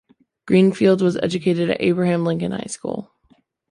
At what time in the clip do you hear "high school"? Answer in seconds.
2.53-3.11